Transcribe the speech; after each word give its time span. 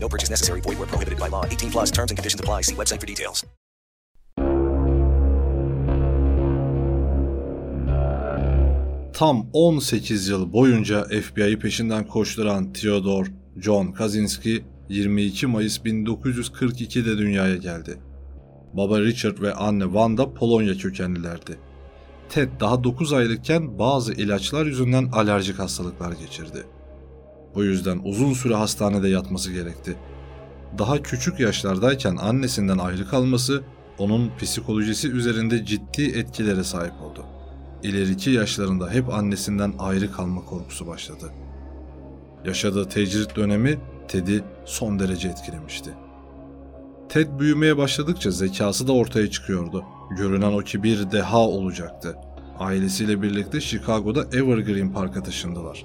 No 0.00 0.08
purchase 0.08 0.30
necessary. 0.30 0.60
Void 0.60 0.78
where 0.78 0.90
prohibited 0.90 1.18
by 1.18 1.28
law. 1.28 1.44
18 1.44 1.70
plus 1.70 1.90
terms 1.90 2.10
and 2.10 2.18
conditions 2.18 2.40
apply. 2.40 2.62
See 2.62 2.74
website 2.74 3.00
for 3.00 3.06
details. 3.06 3.44
Tam 9.18 9.46
18 9.52 10.28
yıl 10.28 10.52
boyunca 10.52 11.04
FBI'yi 11.04 11.58
peşinden 11.58 12.06
koşturan 12.06 12.72
Theodore 12.72 13.28
John 13.56 13.92
Kaczynski 13.92 14.64
22 14.88 15.46
Mayıs 15.46 15.78
1942'de 15.78 17.18
dünyaya 17.18 17.56
geldi. 17.56 17.98
Baba 18.72 19.00
Richard 19.00 19.40
ve 19.42 19.54
anne 19.54 19.84
Wanda 19.84 20.34
Polonya 20.34 20.74
kökenlilerdi. 20.74 21.58
Ted 22.28 22.48
daha 22.60 22.84
9 22.84 23.12
aylıkken 23.12 23.78
bazı 23.78 24.12
ilaçlar 24.12 24.66
yüzünden 24.66 25.08
alerjik 25.12 25.58
hastalıklar 25.58 26.12
geçirdi. 26.12 26.64
Bu 27.54 27.64
yüzden 27.64 28.00
uzun 28.04 28.32
süre 28.32 28.54
hastanede 28.54 29.08
yatması 29.08 29.52
gerekti. 29.52 29.96
Daha 30.78 31.02
küçük 31.02 31.40
yaşlardayken 31.40 32.16
annesinden 32.16 32.78
ayrı 32.78 33.08
kalması 33.08 33.62
onun 33.98 34.30
psikolojisi 34.40 35.10
üzerinde 35.10 35.64
ciddi 35.64 36.02
etkilere 36.02 36.64
sahip 36.64 36.92
oldu. 37.02 37.24
İleriki 37.82 38.30
yaşlarında 38.30 38.90
hep 38.90 39.14
annesinden 39.14 39.74
ayrı 39.78 40.12
kalma 40.12 40.44
korkusu 40.44 40.86
başladı. 40.86 41.32
Yaşadığı 42.44 42.88
tecrit 42.88 43.36
dönemi 43.36 43.78
Ted'i 44.08 44.44
son 44.64 44.98
derece 44.98 45.28
etkilemişti. 45.28 45.90
Ted 47.08 47.28
büyümeye 47.38 47.76
başladıkça 47.76 48.30
zekası 48.30 48.88
da 48.88 48.92
ortaya 48.92 49.30
çıkıyordu. 49.30 49.84
Görünen 50.16 50.52
o 50.52 50.58
ki 50.58 50.82
bir 50.82 51.10
deha 51.10 51.40
olacaktı. 51.40 52.16
Ailesiyle 52.58 53.22
birlikte 53.22 53.60
Chicago'da 53.60 54.20
Evergreen 54.22 54.92
Park'a 54.92 55.22
taşındılar. 55.22 55.84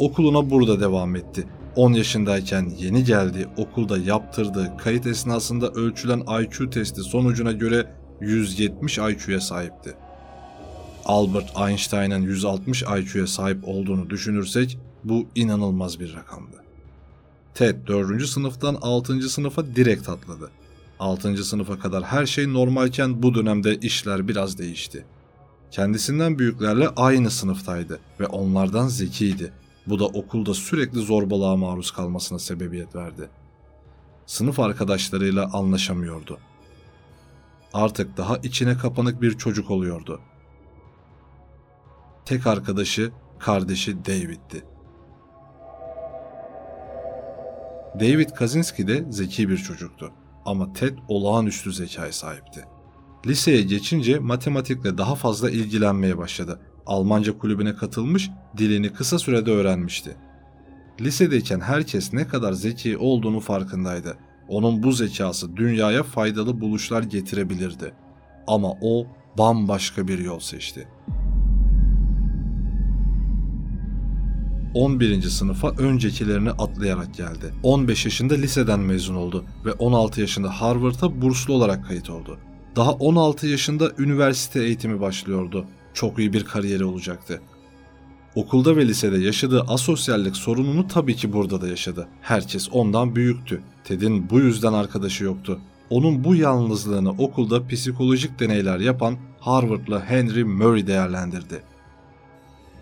Okuluna 0.00 0.50
burada 0.50 0.80
devam 0.80 1.16
etti. 1.16 1.46
10 1.76 1.92
yaşındayken 1.92 2.72
yeni 2.78 3.04
geldiği 3.04 3.46
okulda 3.56 3.98
yaptırdığı 3.98 4.76
kayıt 4.76 5.06
esnasında 5.06 5.70
ölçülen 5.70 6.22
IQ 6.42 6.70
testi 6.70 7.00
sonucuna 7.02 7.52
göre 7.52 7.86
170 8.20 8.98
IQ'ya 8.98 9.40
sahipti. 9.40 9.94
Albert 11.04 11.56
Einstein'ın 11.68 12.22
160 12.22 12.82
IQ'ya 12.82 13.26
sahip 13.26 13.68
olduğunu 13.68 14.10
düşünürsek 14.10 14.78
bu 15.04 15.26
inanılmaz 15.34 16.00
bir 16.00 16.14
rakamdı. 16.14 16.56
Ted 17.54 17.86
4. 17.86 18.26
sınıftan 18.26 18.78
6. 18.82 19.28
sınıfa 19.28 19.66
direkt 19.76 20.08
atladı. 20.08 20.50
6. 20.98 21.44
sınıfa 21.44 21.78
kadar 21.78 22.04
her 22.04 22.26
şey 22.26 22.52
normalken 22.52 23.22
bu 23.22 23.34
dönemde 23.34 23.76
işler 23.76 24.28
biraz 24.28 24.58
değişti. 24.58 25.04
Kendisinden 25.70 26.38
büyüklerle 26.38 26.88
aynı 26.88 27.30
sınıftaydı 27.30 28.00
ve 28.20 28.26
onlardan 28.26 28.88
zekiydi. 28.88 29.52
Bu 29.86 29.98
da 29.98 30.04
okulda 30.04 30.54
sürekli 30.54 31.00
zorbalığa 31.00 31.56
maruz 31.56 31.90
kalmasına 31.90 32.38
sebebiyet 32.38 32.94
verdi. 32.94 33.30
Sınıf 34.26 34.60
arkadaşlarıyla 34.60 35.50
anlaşamıyordu. 35.52 36.38
Artık 37.72 38.16
daha 38.16 38.36
içine 38.36 38.78
kapanık 38.78 39.22
bir 39.22 39.38
çocuk 39.38 39.70
oluyordu. 39.70 40.20
Tek 42.24 42.46
arkadaşı 42.46 43.12
kardeşi 43.38 44.04
David'ti. 44.04 44.64
David 47.94 48.30
Kaczynski 48.30 48.88
de 48.88 49.04
zeki 49.10 49.48
bir 49.48 49.56
çocuktu 49.56 50.12
ama 50.44 50.72
Ted 50.72 50.98
olağanüstü 51.08 51.72
zekaya 51.72 52.12
sahipti. 52.12 52.64
Liseye 53.26 53.62
geçince 53.62 54.18
matematikle 54.18 54.98
daha 54.98 55.14
fazla 55.14 55.50
ilgilenmeye 55.50 56.18
başladı. 56.18 56.60
Almanca 56.90 57.38
kulübüne 57.38 57.74
katılmış, 57.74 58.30
dilini 58.56 58.92
kısa 58.92 59.18
sürede 59.18 59.50
öğrenmişti. 59.50 60.16
Lisedeyken 61.00 61.60
herkes 61.60 62.12
ne 62.12 62.26
kadar 62.26 62.52
zeki 62.52 62.98
olduğunu 62.98 63.40
farkındaydı. 63.40 64.16
Onun 64.48 64.82
bu 64.82 64.92
zekası 64.92 65.56
dünyaya 65.56 66.02
faydalı 66.02 66.60
buluşlar 66.60 67.02
getirebilirdi. 67.02 67.92
Ama 68.46 68.72
o 68.80 69.06
bambaşka 69.38 70.08
bir 70.08 70.18
yol 70.18 70.38
seçti. 70.38 70.88
11. 74.74 75.22
sınıfa 75.22 75.70
öncekilerini 75.70 76.50
atlayarak 76.50 77.14
geldi. 77.14 77.54
15 77.62 78.04
yaşında 78.04 78.34
liseden 78.34 78.80
mezun 78.80 79.14
oldu 79.14 79.44
ve 79.64 79.72
16 79.72 80.20
yaşında 80.20 80.60
Harvard'a 80.60 81.22
burslu 81.22 81.54
olarak 81.54 81.86
kayıt 81.86 82.10
oldu. 82.10 82.38
Daha 82.76 82.92
16 82.92 83.46
yaşında 83.46 83.90
üniversite 83.98 84.62
eğitimi 84.62 85.00
başlıyordu. 85.00 85.66
Çok 85.94 86.18
iyi 86.18 86.32
bir 86.32 86.44
kariyeri 86.44 86.84
olacaktı. 86.84 87.40
Okulda 88.34 88.76
ve 88.76 88.88
lisede 88.88 89.18
yaşadığı 89.18 89.60
asosyallik 89.60 90.36
sorununu 90.36 90.88
tabii 90.88 91.16
ki 91.16 91.32
burada 91.32 91.60
da 91.60 91.68
yaşadı. 91.68 92.08
Herkes 92.20 92.68
ondan 92.72 93.16
büyüktü. 93.16 93.62
Ted'in 93.84 94.30
bu 94.30 94.40
yüzden 94.40 94.72
arkadaşı 94.72 95.24
yoktu. 95.24 95.60
Onun 95.90 96.24
bu 96.24 96.34
yalnızlığını 96.34 97.10
okulda 97.10 97.66
psikolojik 97.66 98.40
deneyler 98.40 98.78
yapan 98.78 99.16
Harvard'lı 99.40 100.00
Henry 100.00 100.44
Murray 100.44 100.86
değerlendirdi. 100.86 101.62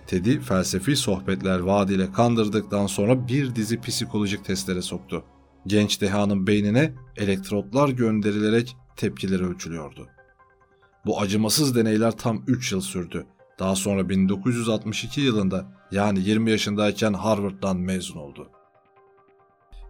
Ted'i 0.06 0.40
felsefi 0.40 0.96
sohbetler 0.96 1.58
vaadiyle 1.58 2.12
kandırdıktan 2.12 2.86
sonra 2.86 3.28
bir 3.28 3.54
dizi 3.54 3.80
psikolojik 3.80 4.44
testlere 4.44 4.82
soktu. 4.82 5.24
Genç 5.66 6.00
dehanın 6.00 6.46
beynine 6.46 6.92
elektrotlar 7.16 7.88
gönderilerek 7.88 8.76
tepkileri 8.96 9.44
ölçülüyordu. 9.44 10.08
Bu 11.06 11.20
acımasız 11.20 11.74
deneyler 11.74 12.10
tam 12.10 12.42
3 12.46 12.72
yıl 12.72 12.80
sürdü. 12.80 13.26
Daha 13.58 13.76
sonra 13.76 14.08
1962 14.08 15.20
yılında 15.20 15.66
yani 15.90 16.20
20 16.20 16.50
yaşındayken 16.50 17.12
Harvard'dan 17.12 17.76
mezun 17.76 18.18
oldu. 18.18 18.48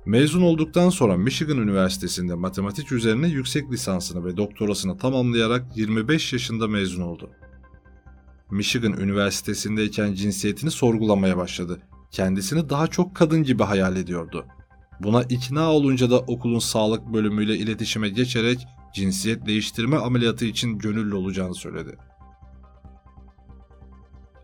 Mezun 0.06 0.42
olduktan 0.42 0.90
sonra 0.90 1.16
Michigan 1.16 1.58
Üniversitesi'nde 1.58 2.34
matematik 2.34 2.92
üzerine 2.92 3.28
yüksek 3.28 3.72
lisansını 3.72 4.24
ve 4.24 4.36
doktorasını 4.36 4.98
tamamlayarak 4.98 5.76
25 5.76 6.32
yaşında 6.32 6.68
mezun 6.68 7.02
oldu. 7.02 7.30
Michigan 8.50 8.92
Üniversitesi'ndeyken 8.92 10.14
cinsiyetini 10.14 10.70
sorgulamaya 10.70 11.36
başladı. 11.36 11.80
Kendisini 12.10 12.70
daha 12.70 12.86
çok 12.86 13.16
kadın 13.16 13.42
gibi 13.42 13.62
hayal 13.62 13.96
ediyordu. 13.96 14.46
Buna 15.00 15.22
ikna 15.22 15.72
olunca 15.72 16.10
da 16.10 16.18
okulun 16.18 16.58
sağlık 16.58 17.12
bölümüyle 17.12 17.56
iletişime 17.56 18.08
geçerek 18.08 18.66
cinsiyet 18.94 19.46
değiştirme 19.46 19.96
ameliyatı 19.96 20.44
için 20.44 20.78
gönüllü 20.78 21.14
olacağını 21.14 21.54
söyledi. 21.54 21.96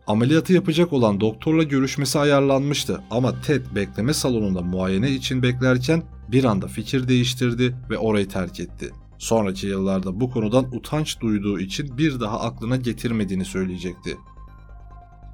Ameliyatı 0.06 0.52
yapacak 0.52 0.92
olan 0.92 1.20
doktorla 1.20 1.62
görüşmesi 1.62 2.18
ayarlanmıştı 2.18 3.00
ama 3.10 3.40
Ted 3.40 3.66
bekleme 3.74 4.14
salonunda 4.14 4.62
muayene 4.62 5.10
için 5.10 5.42
beklerken 5.42 6.02
bir 6.28 6.44
anda 6.44 6.66
fikir 6.66 7.08
değiştirdi 7.08 7.76
ve 7.90 7.98
orayı 7.98 8.28
terk 8.28 8.60
etti. 8.60 8.90
Sonraki 9.18 9.66
yıllarda 9.66 10.20
bu 10.20 10.30
konudan 10.30 10.76
utanç 10.76 11.20
duyduğu 11.20 11.60
için 11.60 11.98
bir 11.98 12.20
daha 12.20 12.40
aklına 12.40 12.76
getirmediğini 12.76 13.44
söyleyecekti. 13.44 14.16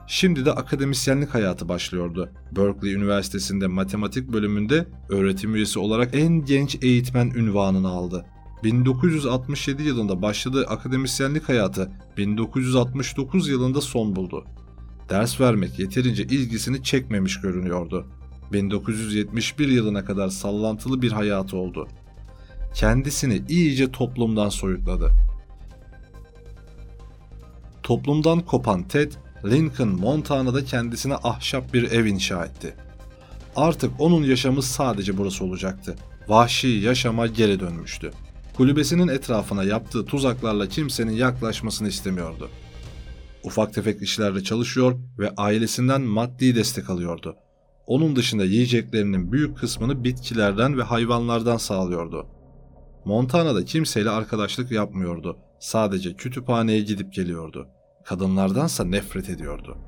Şimdi 0.07 0.45
de 0.45 0.53
akademisyenlik 0.53 1.35
hayatı 1.35 1.69
başlıyordu. 1.69 2.31
Berkeley 2.57 2.95
Üniversitesi'nde 2.95 3.67
matematik 3.67 4.33
bölümünde 4.33 4.87
öğretim 5.09 5.55
üyesi 5.55 5.79
olarak 5.79 6.15
en 6.15 6.45
genç 6.45 6.79
eğitmen 6.83 7.31
ünvanını 7.31 7.89
aldı. 7.89 8.25
1967 8.65 9.83
yılında 9.83 10.23
başladığı 10.23 10.67
akademisyenlik 10.67 11.49
hayatı 11.49 11.91
1969 12.17 13.49
yılında 13.49 13.81
son 13.81 14.17
buldu. 14.17 14.45
Ders 15.09 15.41
vermek 15.41 15.79
yeterince 15.79 16.23
ilgisini 16.23 16.83
çekmemiş 16.83 17.41
görünüyordu. 17.41 18.07
1971 18.53 19.69
yılına 19.69 20.05
kadar 20.05 20.29
sallantılı 20.29 21.03
bir 21.03 21.13
hayatı 21.13 21.57
oldu. 21.57 21.89
Kendisini 22.75 23.43
iyice 23.49 23.93
toplumdan 23.93 24.49
soyutladı. 24.49 25.11
Toplumdan 27.83 28.41
kopan 28.41 28.89
Ted, 28.89 29.13
Lincoln, 29.45 29.89
Montana'da 29.89 30.65
kendisine 30.65 31.15
ahşap 31.15 31.75
bir 31.75 31.91
ev 31.91 32.05
inşa 32.05 32.45
etti. 32.45 32.75
Artık 33.57 33.91
onun 33.99 34.23
yaşamı 34.23 34.63
sadece 34.63 35.19
burası 35.19 35.45
olacaktı. 35.45 35.97
Vahşi 36.29 36.69
yaşama 36.69 37.27
geri 37.27 37.61
dönmüştü. 37.61 38.13
Kulübesinin 38.57 39.09
etrafına 39.09 39.65
yaptığı 39.65 40.05
tuzaklarla 40.05 40.69
kimsenin 40.69 41.13
yaklaşmasını 41.13 41.89
istemiyordu. 41.89 42.49
Ufak 43.45 43.75
tefek 43.75 44.03
işlerde 44.03 44.43
çalışıyor 44.43 44.99
ve 45.19 45.31
ailesinden 45.37 46.03
maddi 46.03 46.55
destek 46.55 46.91
alıyordu. 46.91 47.37
Onun 47.87 48.17
dışında 48.17 48.45
yiyeceklerinin 48.45 49.33
büyük 49.33 49.59
kısmını 49.59 50.05
bitkilerden 50.05 50.79
ve 50.79 50.83
hayvanlardan 50.83 51.57
sağlıyordu. 51.57 52.27
Montana'da 53.05 53.65
kimseyle 53.65 54.11
arkadaşlık 54.11 54.71
yapmıyordu. 54.71 55.39
Sadece 55.61 56.15
kütüphaneye 56.15 56.81
gidip 56.81 57.13
geliyordu. 57.13 57.69
Kadınlardansa 58.05 58.85
nefret 58.85 59.31
ediyordu. 59.31 59.79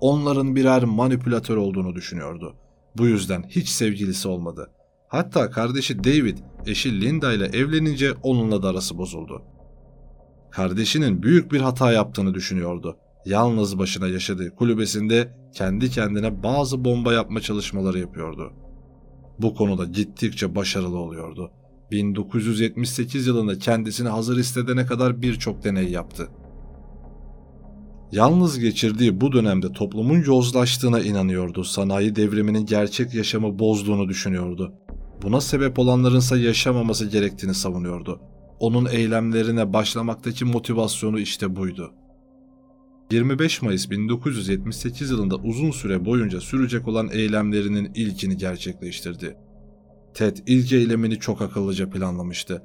Onların 0.00 0.56
birer 0.56 0.84
manipülatör 0.84 1.56
olduğunu 1.56 1.94
düşünüyordu. 1.94 2.56
Bu 2.96 3.06
yüzden 3.06 3.42
hiç 3.48 3.68
sevgilisi 3.68 4.28
olmadı. 4.28 4.70
Hatta 5.08 5.50
kardeşi 5.50 6.04
David 6.04 6.38
eşi 6.66 7.00
Linda 7.00 7.32
ile 7.32 7.44
evlenince 7.44 8.12
onunla 8.22 8.62
da 8.62 8.68
arası 8.68 8.98
bozuldu. 8.98 9.42
Kardeşinin 10.50 11.22
büyük 11.22 11.52
bir 11.52 11.60
hata 11.60 11.92
yaptığını 11.92 12.34
düşünüyordu. 12.34 12.96
Yalnız 13.24 13.78
başına 13.78 14.08
yaşadığı 14.08 14.54
kulübesinde 14.54 15.32
kendi 15.54 15.90
kendine 15.90 16.42
bazı 16.42 16.84
bomba 16.84 17.12
yapma 17.12 17.40
çalışmaları 17.40 17.98
yapıyordu. 17.98 18.52
Bu 19.38 19.54
konuda 19.54 19.84
gittikçe 19.84 20.54
başarılı 20.54 20.98
oluyordu. 20.98 21.50
1978 21.90 23.26
yılında 23.26 23.58
kendisini 23.58 24.08
hazır 24.08 24.38
hissedene 24.38 24.86
kadar 24.86 25.22
birçok 25.22 25.64
deney 25.64 25.90
yaptı. 25.90 26.28
Yalnız 28.12 28.58
geçirdiği 28.58 29.20
bu 29.20 29.32
dönemde 29.32 29.72
toplumun 29.72 30.22
yozlaştığına 30.22 31.00
inanıyordu. 31.00 31.64
Sanayi 31.64 32.16
devriminin 32.16 32.66
gerçek 32.66 33.14
yaşamı 33.14 33.58
bozduğunu 33.58 34.08
düşünüyordu. 34.08 34.72
Buna 35.22 35.40
sebep 35.40 35.78
olanlarınsa 35.78 36.36
yaşamaması 36.36 37.06
gerektiğini 37.06 37.54
savunuyordu. 37.54 38.20
Onun 38.60 38.86
eylemlerine 38.86 39.72
başlamaktaki 39.72 40.44
motivasyonu 40.44 41.20
işte 41.20 41.56
buydu. 41.56 41.92
25 43.10 43.62
Mayıs 43.62 43.90
1978 43.90 45.10
yılında 45.10 45.36
uzun 45.36 45.70
süre 45.70 46.04
boyunca 46.04 46.40
sürecek 46.40 46.88
olan 46.88 47.08
eylemlerinin 47.12 47.92
ilkini 47.94 48.36
gerçekleştirdi. 48.36 49.36
Ted 50.14 50.36
ilk 50.46 50.72
eylemini 50.72 51.18
çok 51.18 51.42
akıllıca 51.42 51.90
planlamıştı. 51.90 52.62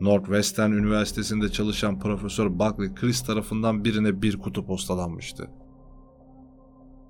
Northwestern 0.00 0.72
Üniversitesi'nde 0.72 1.48
çalışan 1.48 1.98
Profesör 2.00 2.58
Buckley 2.58 2.94
Chris 2.94 3.22
tarafından 3.22 3.84
birine 3.84 4.22
bir 4.22 4.38
kutu 4.38 4.66
postalanmıştı. 4.66 5.50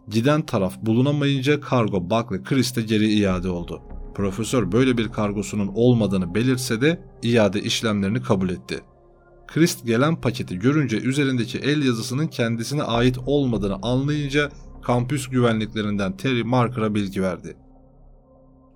Giden 0.09 0.47
taraf 0.47 0.83
bulunamayınca 0.83 1.61
kargo 1.61 2.11
Buckley 2.11 2.43
Chris'te 2.43 2.83
geri 2.83 3.13
iade 3.13 3.49
oldu. 3.49 3.83
Profesör 4.15 4.73
böyle 4.73 4.99
bir 4.99 5.09
kargosunun 5.09 5.71
olmadığını 5.75 6.35
belirtse 6.35 6.81
de 6.81 7.03
iade 7.23 7.63
işlemlerini 7.63 8.23
kabul 8.23 8.51
etti. 8.51 8.81
Christ 9.47 9.87
gelen 9.87 10.21
paketi 10.21 10.59
görünce 10.59 10.97
üzerindeki 11.01 11.59
el 11.59 11.85
yazısının 11.85 12.27
kendisine 12.27 12.83
ait 12.83 13.19
olmadığını 13.27 13.79
anlayınca 13.83 14.51
kampüs 14.83 15.29
güvenliklerinden 15.29 16.17
Terry 16.17 16.45
Marker'a 16.45 16.95
bilgi 16.95 17.23
verdi. 17.23 17.57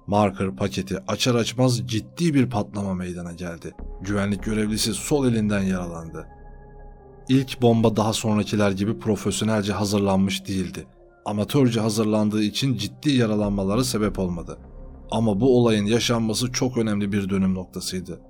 Marker 0.07 0.57
paketi 0.57 0.99
açar 1.09 1.35
açmaz 1.35 1.89
ciddi 1.89 2.35
bir 2.35 2.51
patlama 2.51 2.95
meydana 2.95 3.33
geldi. 3.33 3.75
Güvenlik 4.03 4.43
görevlisi 4.45 4.95
sol 4.95 5.27
elinden 5.27 5.63
yaralandı. 5.63 6.27
İlk 7.29 7.63
bomba 7.63 7.97
daha 7.97 8.13
sonrakiler 8.13 8.71
gibi 8.71 8.99
profesyonelce 8.99 9.73
hazırlanmış 9.73 10.47
değildi. 10.47 10.87
Amatörce 11.25 11.81
hazırlandığı 11.81 12.43
için 12.43 12.77
ciddi 12.77 13.11
yaralanmalara 13.11 13.85
sebep 13.85 14.19
olmadı. 14.19 14.59
Ama 15.11 15.41
bu 15.41 15.59
olayın 15.59 15.87
yaşanması 15.87 16.53
çok 16.53 16.79
önemli 16.79 17.13
bir 17.13 17.29
dönüm 17.29 17.55
noktasıydı. 17.55 18.21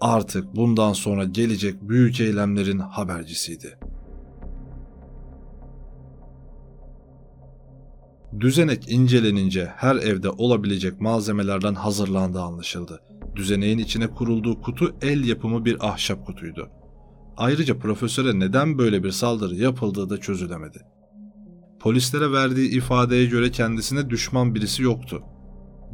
Artık 0.00 0.56
bundan 0.56 0.92
sonra 0.92 1.24
gelecek 1.24 1.88
büyük 1.88 2.20
eylemlerin 2.20 2.78
habercisiydi. 2.78 3.78
Düzenek 8.40 8.92
incelenince 8.92 9.66
her 9.76 9.96
evde 9.96 10.30
olabilecek 10.30 11.00
malzemelerden 11.00 11.74
hazırlandığı 11.74 12.42
anlaşıldı. 12.42 13.02
Düzeneğin 13.36 13.78
içine 13.78 14.06
kurulduğu 14.06 14.60
kutu 14.62 14.96
el 15.02 15.24
yapımı 15.24 15.64
bir 15.64 15.88
ahşap 15.88 16.26
kutuydu. 16.26 16.68
Ayrıca 17.36 17.78
profesöre 17.78 18.38
neden 18.38 18.78
böyle 18.78 19.04
bir 19.04 19.10
saldırı 19.10 19.54
yapıldığı 19.54 20.10
da 20.10 20.20
çözülemedi. 20.20 20.78
Polislere 21.80 22.32
verdiği 22.32 22.70
ifadeye 22.70 23.26
göre 23.26 23.50
kendisine 23.50 24.10
düşman 24.10 24.54
birisi 24.54 24.82
yoktu. 24.82 25.22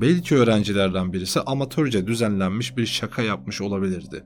Belki 0.01 0.37
öğrencilerden 0.37 1.13
birisi 1.13 1.41
amatörce 1.41 2.07
düzenlenmiş 2.07 2.77
bir 2.77 2.87
şaka 2.87 3.23
yapmış 3.23 3.61
olabilirdi. 3.61 4.25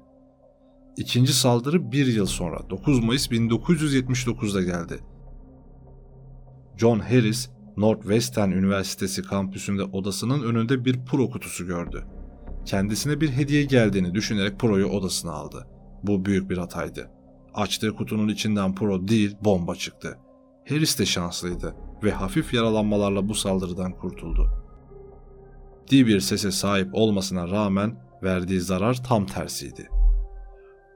İkinci 0.97 1.33
saldırı 1.33 1.93
bir 1.93 2.07
yıl 2.07 2.27
sonra 2.27 2.71
9 2.71 3.05
Mayıs 3.05 3.29
1979'da 3.29 4.63
geldi. 4.63 4.99
John 6.77 6.99
Harris, 6.99 7.51
Northwestern 7.77 8.51
Üniversitesi 8.51 9.23
kampüsünde 9.23 9.83
odasının 9.83 10.43
önünde 10.43 10.85
bir 10.85 11.05
pro 11.05 11.31
kutusu 11.31 11.67
gördü. 11.67 12.05
Kendisine 12.65 13.21
bir 13.21 13.31
hediye 13.31 13.65
geldiğini 13.65 14.15
düşünerek 14.15 14.59
proyu 14.59 14.87
odasına 14.87 15.33
aldı. 15.33 15.67
Bu 16.03 16.25
büyük 16.25 16.51
bir 16.51 16.59
hataydı. 16.59 17.11
Açtığı 17.55 17.95
kutunun 17.95 18.29
içinden 18.29 18.75
pro 18.75 19.09
değil 19.09 19.37
bomba 19.45 19.75
çıktı. 19.75 20.19
Harris 20.69 20.99
de 20.99 21.07
şanslıydı 21.07 21.75
ve 22.03 22.13
hafif 22.13 22.55
yaralanmalarla 22.55 23.29
bu 23.29 23.35
saldırıdan 23.35 23.93
kurtuldu 23.93 24.66
ciddi 25.87 26.07
bir 26.07 26.21
sese 26.21 26.51
sahip 26.51 26.89
olmasına 26.93 27.51
rağmen 27.51 27.97
verdiği 28.23 28.61
zarar 28.61 29.05
tam 29.05 29.27
tersiydi. 29.27 29.89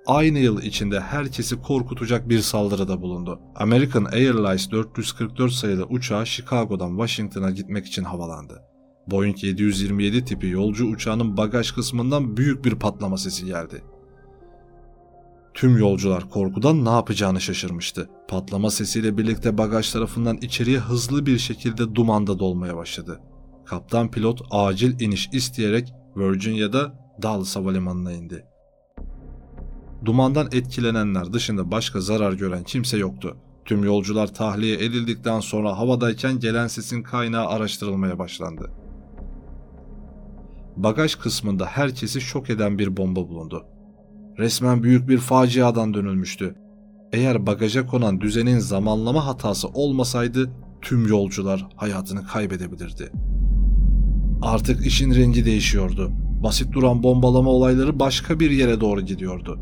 Aynı 0.07 0.39
yıl 0.39 0.63
içinde 0.63 1.01
herkesi 1.01 1.63
korkutacak 1.63 2.29
bir 2.29 2.39
saldırıda 2.39 3.03
bulundu. 3.03 3.41
American 3.55 4.05
Airlines 4.05 4.71
444 4.71 5.53
sayılı 5.53 5.85
uçağı 5.85 6.27
Chicago'dan 6.27 6.91
Washington'a 6.91 7.51
gitmek 7.51 7.87
için 7.87 8.05
havalandı. 8.05 8.63
Boeing 9.07 9.45
727 9.45 10.25
tipi 10.25 10.47
yolcu 10.47 10.87
uçağının 10.87 11.37
bagaj 11.37 11.73
kısmından 11.73 12.37
büyük 12.37 12.65
bir 12.65 12.75
patlama 12.75 13.17
sesi 13.17 13.47
geldi. 13.47 13.83
Tüm 15.55 15.79
yolcular 15.79 16.31
korkudan 16.31 16.85
ne 16.85 16.91
yapacağını 16.91 17.41
şaşırmıştı. 17.41 18.11
Patlama 18.29 18.71
sesiyle 18.71 19.19
birlikte 19.19 19.59
bagaj 19.59 19.93
tarafından 19.93 20.37
içeriye 20.37 20.79
hızlı 20.79 21.27
bir 21.27 21.39
şekilde 21.39 21.95
dumanda 21.95 22.39
dolmaya 22.39 22.77
başladı 22.77 23.21
kaptan 23.71 24.11
pilot 24.11 24.43
acil 24.51 25.01
iniş 25.01 25.29
isteyerek 25.33 25.95
Virginia'da 26.17 26.93
Dallas 27.23 27.57
Havalimanı'na 27.57 28.13
indi. 28.13 28.45
Dumandan 30.05 30.49
etkilenenler 30.53 31.33
dışında 31.33 31.71
başka 31.71 32.01
zarar 32.01 32.33
gören 32.33 32.65
kimse 32.65 32.99
yoktu. 32.99 33.37
Tüm 33.65 33.85
yolcular 33.85 34.35
tahliye 34.35 34.75
edildikten 34.75 35.41
sonra 35.41 35.79
havadayken 35.79 36.39
gelen 36.39 36.67
sesin 36.67 37.03
kaynağı 37.03 37.47
araştırılmaya 37.47 38.19
başlandı. 38.19 38.71
Bagaj 40.77 41.15
kısmında 41.15 41.67
herkesi 41.67 42.21
şok 42.21 42.51
eden 42.51 42.79
bir 42.79 42.97
bomba 42.97 43.29
bulundu. 43.29 43.67
Resmen 44.39 44.83
büyük 44.83 45.09
bir 45.09 45.19
faciadan 45.19 45.95
dönülmüştü. 45.95 46.55
Eğer 47.12 47.47
bagaja 47.47 47.87
konan 47.87 48.21
düzenin 48.21 48.59
zamanlama 48.59 49.27
hatası 49.27 49.69
olmasaydı 49.69 50.50
tüm 50.83 51.07
yolcular 51.07 51.69
hayatını 51.77 52.27
kaybedebilirdi. 52.27 53.12
Artık 54.42 54.87
işin 54.87 55.14
rengi 55.14 55.44
değişiyordu. 55.44 56.11
Basit 56.42 56.73
duran 56.73 57.02
bombalama 57.02 57.50
olayları 57.50 58.00
başka 58.00 58.40
bir 58.40 58.50
yere 58.50 58.80
doğru 58.80 59.00
gidiyordu. 59.00 59.61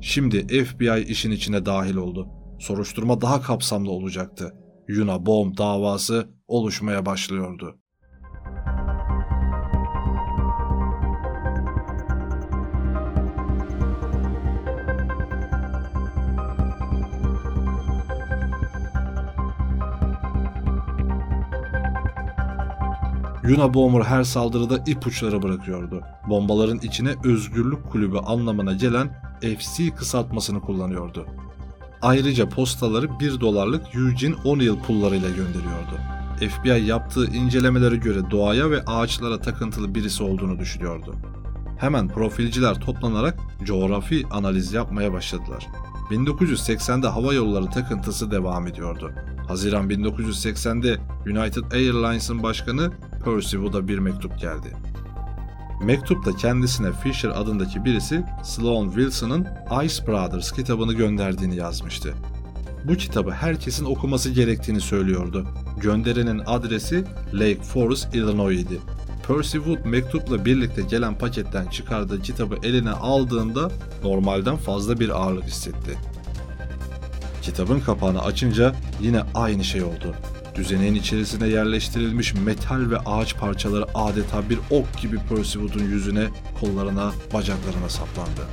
Şimdi 0.00 0.64
FBI 0.64 1.04
işin 1.08 1.30
içine 1.30 1.66
dahil 1.66 1.94
oldu. 1.94 2.28
Soruşturma 2.58 3.20
daha 3.20 3.40
kapsamlı 3.40 3.90
olacaktı. 3.90 4.54
Yuna 4.88 5.26
Bomb 5.26 5.58
davası 5.58 6.28
oluşmaya 6.48 7.06
başlıyordu. 7.06 7.78
Unabomber 23.50 24.00
her 24.00 24.24
saldırıda 24.24 24.78
ipuçları 24.86 25.42
bırakıyordu. 25.42 26.02
Bombaların 26.28 26.78
içine 26.78 27.14
Özgürlük 27.24 27.90
Kulübü 27.90 28.18
anlamına 28.18 28.72
gelen 28.72 29.22
FC 29.58 29.90
kısaltmasını 29.94 30.60
kullanıyordu. 30.60 31.26
Ayrıca 32.02 32.48
postaları 32.48 33.20
1 33.20 33.40
dolarlık 33.40 33.94
Eugene 33.94 34.34
O'Neill 34.44 34.78
pullarıyla 34.86 35.28
gönderiyordu. 35.28 36.00
FBI 36.36 36.86
yaptığı 36.86 37.26
incelemelere 37.26 37.96
göre 37.96 38.30
doğaya 38.30 38.70
ve 38.70 38.84
ağaçlara 38.84 39.40
takıntılı 39.40 39.94
birisi 39.94 40.22
olduğunu 40.22 40.58
düşünüyordu. 40.58 41.14
Hemen 41.78 42.08
profilciler 42.08 42.80
toplanarak 42.80 43.38
coğrafi 43.64 44.26
analiz 44.30 44.72
yapmaya 44.72 45.12
başladılar. 45.12 45.66
1980'de 46.10 47.08
hava 47.08 47.34
yolları 47.34 47.66
takıntısı 47.66 48.30
devam 48.30 48.66
ediyordu. 48.66 49.12
Haziran 49.48 49.90
1980'de 49.90 50.98
United 51.26 51.72
Airlines'ın 51.72 52.42
başkanı 52.42 52.90
Percy 53.24 53.56
Wood'a 53.56 53.88
bir 53.88 53.98
mektup 53.98 54.38
geldi. 54.38 54.76
Mektupta 55.82 56.36
kendisine 56.36 56.92
Fisher 56.92 57.28
adındaki 57.28 57.84
birisi 57.84 58.24
Sloan 58.44 58.86
Wilson'ın 58.86 59.46
Ice 59.84 60.06
Brothers 60.06 60.52
kitabını 60.52 60.92
gönderdiğini 60.92 61.56
yazmıştı. 61.56 62.14
Bu 62.84 62.94
kitabı 62.94 63.30
herkesin 63.30 63.84
okuması 63.84 64.30
gerektiğini 64.30 64.80
söylüyordu. 64.80 65.46
Gönderenin 65.80 66.42
adresi 66.46 67.04
Lake 67.34 67.62
Forest, 67.62 68.14
Illinois 68.14 68.60
idi. 68.60 68.80
Percy 69.28 69.56
Wood 69.56 69.84
mektupla 69.84 70.44
birlikte 70.44 70.82
gelen 70.82 71.18
paketten 71.18 71.66
çıkardığı 71.66 72.22
kitabı 72.22 72.56
eline 72.62 72.90
aldığında 72.90 73.70
normalden 74.04 74.56
fazla 74.56 75.00
bir 75.00 75.08
ağırlık 75.08 75.44
hissetti. 75.44 75.98
Kitabın 77.42 77.80
kapağını 77.80 78.22
açınca 78.22 78.74
yine 79.00 79.22
aynı 79.34 79.64
şey 79.64 79.82
oldu. 79.82 80.14
Düzeneğin 80.54 80.94
içerisine 80.94 81.48
yerleştirilmiş 81.48 82.34
metal 82.34 82.90
ve 82.90 82.98
ağaç 82.98 83.36
parçaları 83.36 83.84
adeta 83.94 84.50
bir 84.50 84.58
ok 84.70 85.00
gibi 85.02 85.16
Wood'un 85.28 85.84
yüzüne, 85.84 86.28
kollarına, 86.60 87.12
bacaklarına 87.34 87.88
saplandı. 87.88 88.46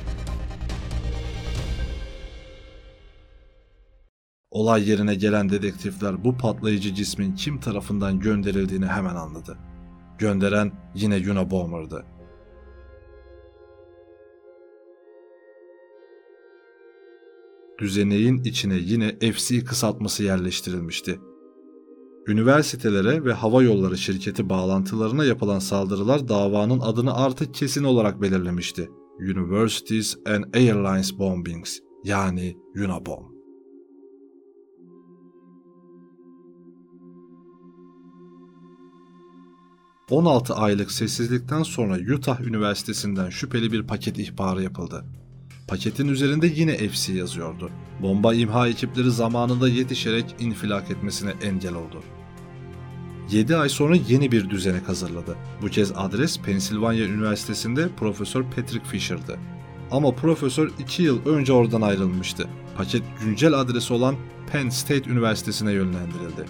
Olay 4.50 4.90
yerine 4.90 5.14
gelen 5.14 5.48
dedektifler 5.50 6.24
bu 6.24 6.36
patlayıcı 6.36 6.94
cismin 6.94 7.34
kim 7.34 7.60
tarafından 7.60 8.20
gönderildiğini 8.20 8.86
hemen 8.86 9.14
anladı. 9.14 9.58
Gönderen 10.18 10.72
yine 10.94 11.30
Unabomber'dı. 11.30 12.04
Düzeneğin 17.78 18.44
içine 18.44 18.74
yine 18.74 19.32
FC 19.32 19.64
kısaltması 19.64 20.24
yerleştirilmişti. 20.24 21.18
Üniversitelere 22.28 23.24
ve 23.24 23.32
hava 23.32 23.62
yolları 23.62 23.98
şirketi 23.98 24.48
bağlantılarına 24.48 25.24
yapılan 25.24 25.58
saldırılar 25.58 26.28
davanın 26.28 26.80
adını 26.80 27.14
artık 27.14 27.54
kesin 27.54 27.84
olarak 27.84 28.22
belirlemişti. 28.22 28.90
Universities 29.20 30.16
and 30.26 30.44
Airlines 30.54 31.18
Bombings 31.18 31.78
yani 32.04 32.56
Unabomb. 32.76 33.38
16 40.10 40.54
aylık 40.54 40.92
sessizlikten 40.92 41.62
sonra 41.62 42.14
Utah 42.14 42.40
Üniversitesi'nden 42.40 43.30
şüpheli 43.30 43.72
bir 43.72 43.86
paket 43.86 44.18
ihbarı 44.18 44.62
yapıldı. 44.62 45.04
Paketin 45.68 46.08
üzerinde 46.08 46.46
yine 46.46 46.88
FC 46.88 47.12
yazıyordu. 47.12 47.70
Bomba 48.02 48.34
imha 48.34 48.68
ekipleri 48.68 49.10
zamanında 49.10 49.68
yetişerek 49.68 50.34
infilak 50.40 50.90
etmesine 50.90 51.32
engel 51.42 51.74
oldu. 51.74 52.02
7 53.30 53.56
ay 53.56 53.68
sonra 53.68 53.96
yeni 54.08 54.32
bir 54.32 54.50
düzenek 54.50 54.88
hazırladı. 54.88 55.36
Bu 55.62 55.66
kez 55.66 55.92
adres 55.96 56.40
Pennsylvania 56.40 57.04
Üniversitesi'nde 57.04 57.88
Profesör 57.96 58.42
Patrick 58.42 58.84
Fisher'dı. 58.84 59.38
Ama 59.90 60.14
profesör 60.14 60.70
2 60.78 61.02
yıl 61.02 61.26
önce 61.26 61.52
oradan 61.52 61.80
ayrılmıştı. 61.80 62.48
Paket 62.76 63.02
güncel 63.24 63.54
adresi 63.54 63.92
olan 63.92 64.16
Penn 64.52 64.68
State 64.68 65.10
Üniversitesi'ne 65.10 65.72
yönlendirildi. 65.72 66.44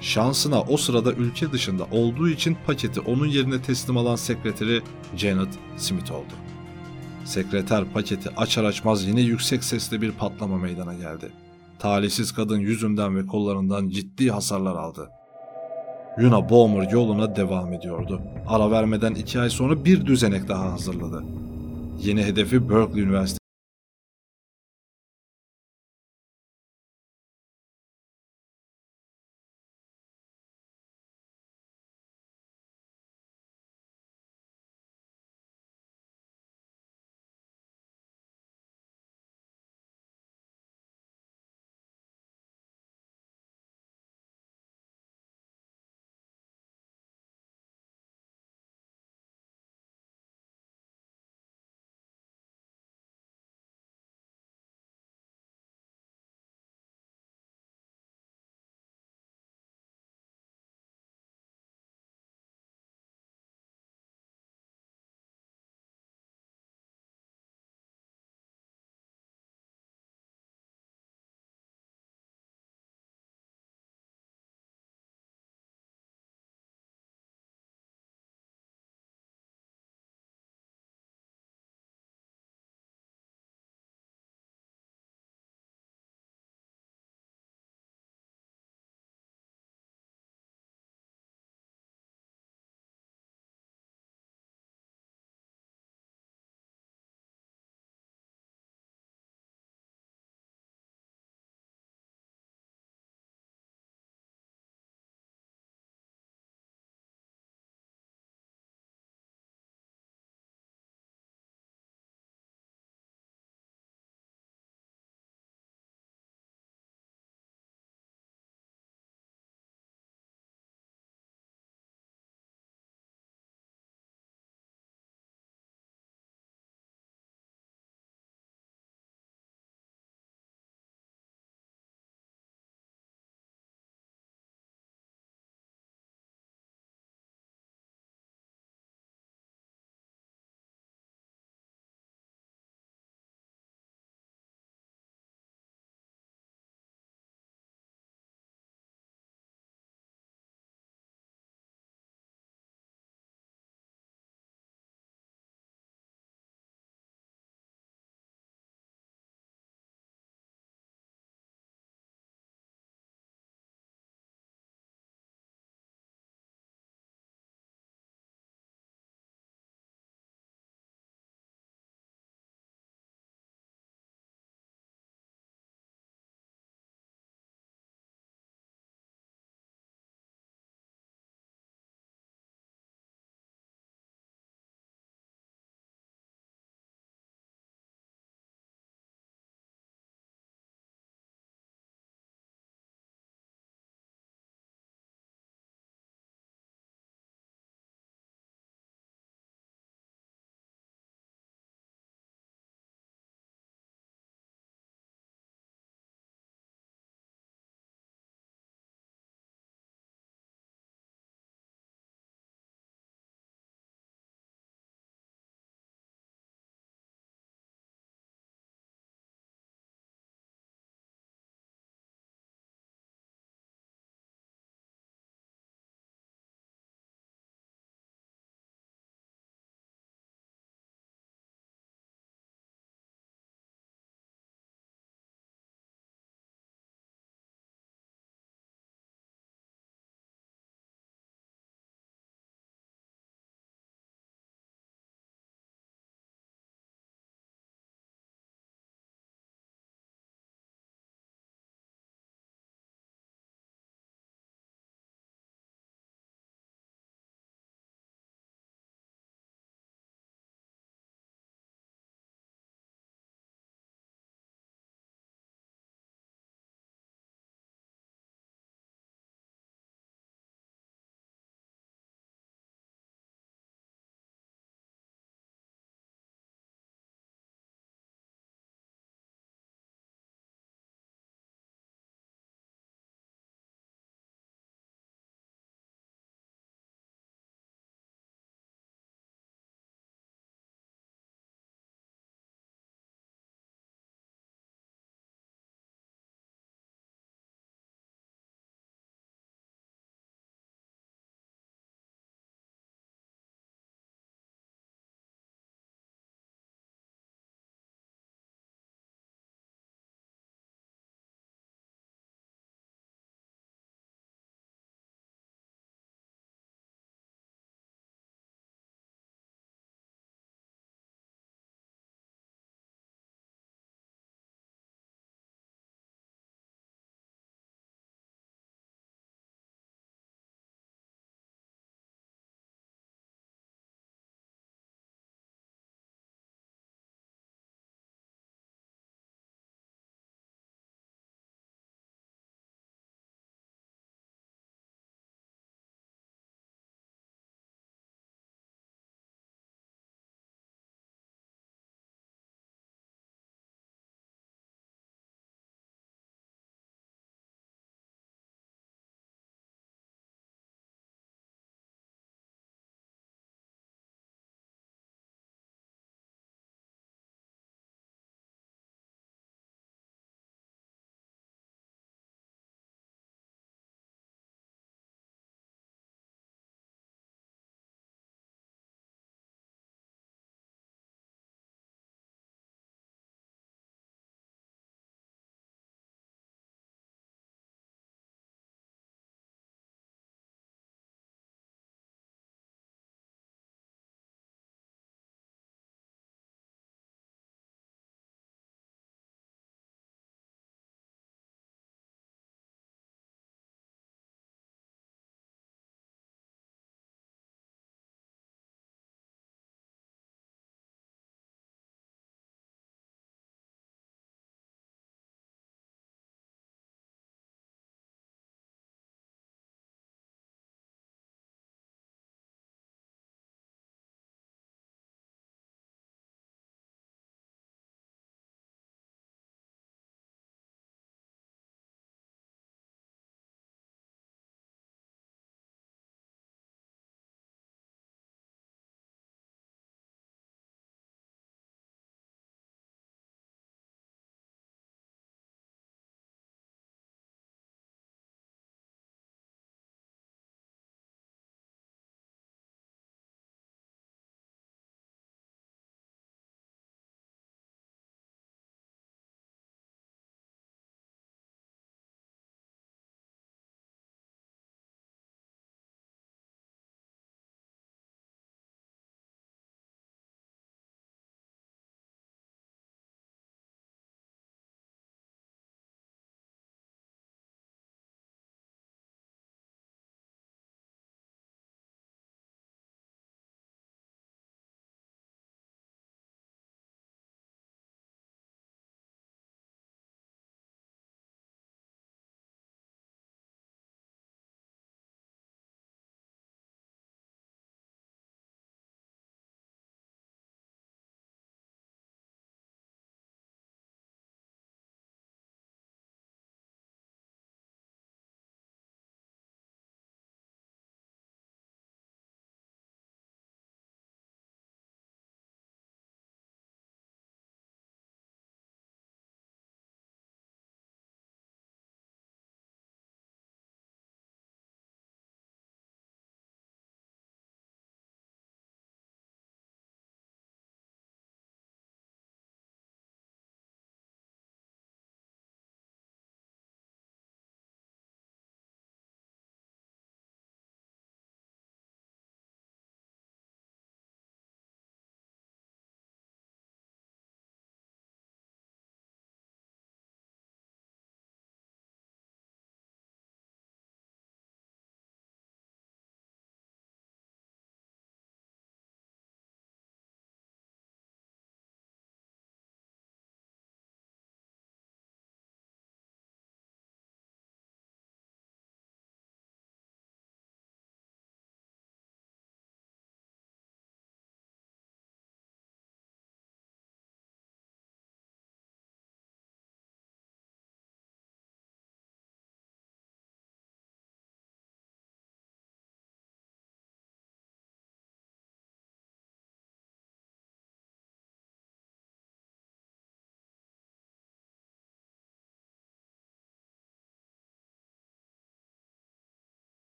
Şansına 0.00 0.62
o 0.62 0.76
sırada 0.76 1.12
ülke 1.12 1.52
dışında 1.52 1.84
olduğu 1.84 2.28
için 2.28 2.56
paketi 2.66 3.00
onun 3.00 3.26
yerine 3.26 3.62
teslim 3.62 3.96
alan 3.96 4.16
sekreteri 4.16 4.82
Janet 5.16 5.58
Smith 5.76 6.12
oldu. 6.12 6.32
Sekreter 7.24 7.84
paketi 7.84 8.30
açar 8.36 8.64
açmaz 8.64 9.06
yine 9.06 9.20
yüksek 9.20 9.64
sesle 9.64 10.02
bir 10.02 10.12
patlama 10.12 10.58
meydana 10.58 10.94
geldi. 10.94 11.32
Talihsiz 11.78 12.32
kadın 12.32 12.58
yüzünden 12.58 13.16
ve 13.16 13.26
kollarından 13.26 13.88
ciddi 13.88 14.30
hasarlar 14.30 14.76
aldı. 14.76 15.10
Yuna 16.20 16.48
Bowmer 16.48 16.90
yoluna 16.90 17.36
devam 17.36 17.72
ediyordu. 17.72 18.20
Ara 18.46 18.70
vermeden 18.70 19.14
iki 19.14 19.40
ay 19.40 19.50
sonra 19.50 19.84
bir 19.84 20.06
düzenek 20.06 20.48
daha 20.48 20.72
hazırladı. 20.72 21.24
Yeni 22.02 22.24
hedefi 22.24 22.70
Berkeley 22.70 23.02
Üniversitesi 23.02 23.47